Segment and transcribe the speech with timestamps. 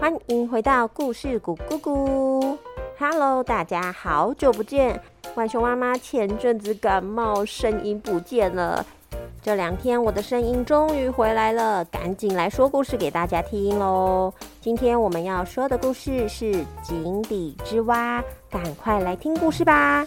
[0.00, 2.56] 欢迎回到故事谷咕咕。
[3.00, 5.00] Hello，大家好久不见。
[5.34, 8.86] 浣熊妈妈前阵子感冒，声音不见了。
[9.42, 14.32] 这两天我的声音终于回来了，赶紧来说故事给大家听喽。
[14.60, 20.04] 今天我们要说的故事是《井底之蛙》，赶快来听故事吧。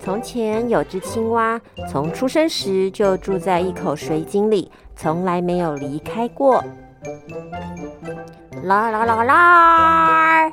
[0.00, 6.62] 从前有只青蛙，从出生时就住在一口水井里，从来没有离开过。
[8.64, 10.50] 啦啦啦啦！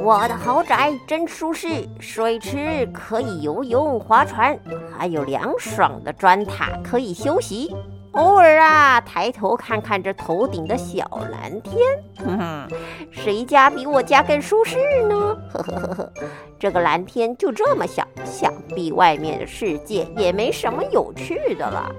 [0.00, 4.58] 我的豪宅真舒适，水池可以游泳、划船，
[4.96, 7.74] 还有凉爽的砖塔可以休息。
[8.12, 11.80] 偶尔啊，抬头看看这头顶的小蓝天，
[12.18, 12.68] 哼哼，
[13.10, 15.36] 谁家比我家更舒适呢？
[15.52, 16.12] 呵呵呵呵，
[16.58, 21.94] 这个蓝天就这么小，想必外面的世界也没什么有趣的了。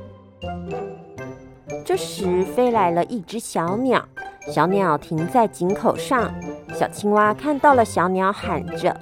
[1.86, 4.03] 这时飞来了一只小鸟，
[4.52, 6.34] 小鸟停在井口上，
[6.73, 8.95] 小青蛙看到了小鸟，喊着：“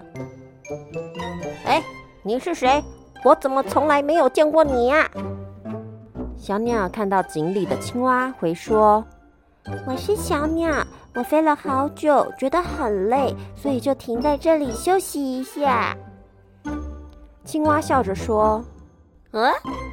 [1.66, 1.82] 哎，
[2.22, 2.84] 你是谁？
[3.24, 5.10] 我怎么从来没有见过你呀？”
[6.38, 9.04] 小鸟看到井里的青蛙，回说
[9.88, 10.72] ：“我是小鸟，
[11.16, 15.98] 我飞了好久，觉得很累，所以就停在这里休息一下。
[17.44, 18.64] ”青蛙笑着说
[19.34, 19.52] ：“嗯，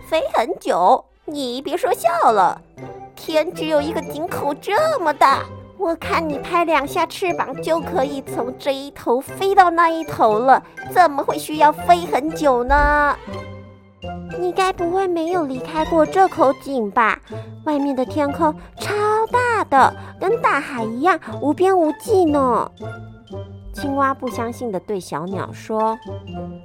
[0.08, 1.02] 飞很久？
[1.24, 2.60] 你别说笑了，
[3.16, 5.44] 天只有一个井口这么大，
[5.78, 13.16] 我看你拍两下翅膀就可以从这一头飞到那一头了，怎么会需要飞很久呢？”
[14.38, 17.18] 你该不会没有离开过这口井吧？
[17.64, 18.92] 外面的天空超
[19.30, 22.70] 大的，跟大海一样无边无际呢。
[23.72, 25.98] 青蛙不相信的对小鸟说：“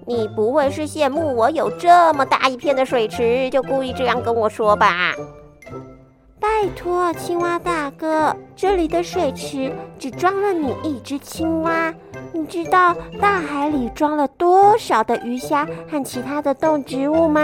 [0.05, 5.13] 你不会是羡慕我有这么大一片的水池，就故意这样跟我说吧？”
[6.39, 11.93] 拜托，青蛙大哥，这里的水池只装了你一只青蛙。
[12.31, 17.41] 你知道大海里装了多少的鱼虾和其他的动植物吗？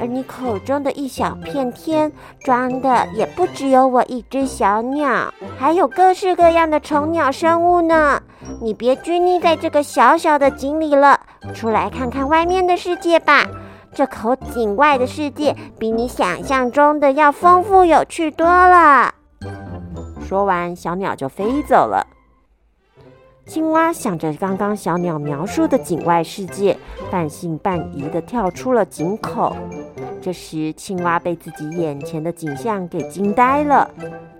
[0.00, 2.10] 而你口中的一小片天，
[2.40, 8.20] 装的也不只有我一只小鸟，还有各式各样的虫鸟生物呢。
[8.60, 11.20] 你别拘泥在这个小小的井里了，
[11.54, 13.46] 出来看看外面的世界吧。
[13.94, 19.14] 这口井外的世界比你想象中的要丰富有趣多了。
[20.20, 22.06] 说完，小鸟就飞走了。
[23.46, 26.76] 青蛙想着刚刚小鸟描述的井外世界，
[27.10, 29.56] 半信半疑的跳出了井口。
[30.20, 33.90] 这时，青蛙被自己眼前的景象给惊呆了，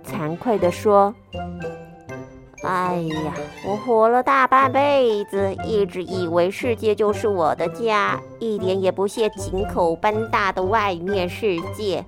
[0.05, 1.13] 惭愧的说。
[2.69, 3.33] 哎呀，
[3.65, 12.05] 我活了大半辈子，一直以为世界就是我的家，一点也不屑井口般大的外面世界。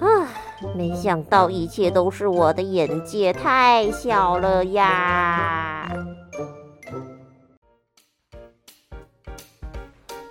[0.00, 0.26] 啊，
[0.74, 5.88] 没想到一切都是我的眼界太小了呀！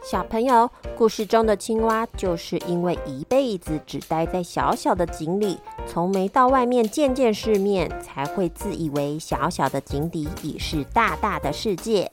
[0.04, 5.58] 小朋友，故事中的青蛙就是因为一辈子只待在小小的井里，
[5.88, 12.10] 从没到外面见见世面，才会自以为小小的井底已是大大的世界。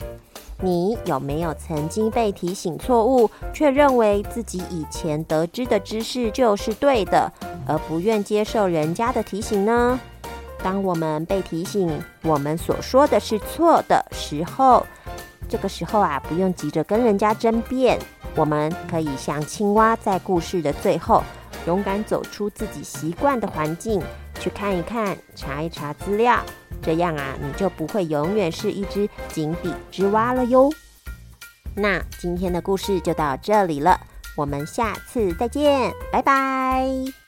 [0.62, 7.32] 你有没有曾经被提醒错误，却认为自己以前得知的知识就是对的，
[7.66, 9.98] 而不愿接受人家的提醒呢？
[10.62, 11.90] 当我们被提醒
[12.22, 14.86] 我们所说的是错的时候，
[15.48, 17.98] 这个时候啊，不用急着跟人家争辩，
[18.36, 21.24] 我们可以像青蛙，在故事的最后，
[21.66, 24.02] 勇敢走出自己习惯的环境，
[24.38, 26.42] 去看一看，查一查资料，
[26.82, 30.70] 这样啊，你就不会永远是一只井底之蛙了哟。
[31.74, 34.00] 那今天的故事就到这里了，
[34.36, 37.19] 我们下次再见，拜拜。